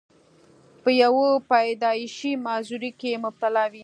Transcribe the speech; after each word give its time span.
پۀ 0.81 0.89
يو 1.01 1.15
پېدائشي 1.49 2.31
معذورۍ 2.45 2.91
کښې 2.99 3.11
مبتلا 3.25 3.65
وي، 3.71 3.79